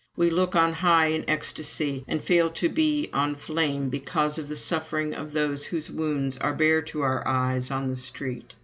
We 0.17 0.31
look 0.31 0.55
on 0.55 0.73
high 0.73 1.09
in 1.09 1.23
ecstasy, 1.29 2.03
and 2.07 2.23
fail 2.23 2.49
to 2.49 2.67
be 2.69 3.11
on 3.13 3.35
flame 3.35 3.89
because 3.89 4.39
'of 4.39 4.47
the 4.47 4.55
suffering 4.55 5.13
of 5.13 5.31
those 5.31 5.65
whose 5.65 5.91
wounds 5.91 6.39
are 6.39 6.55
bare 6.55 6.81
to 6.81 7.01
our 7.03 7.21
eyes 7.27 7.69
on 7.69 7.85
the 7.85 7.95
street. 7.95 8.55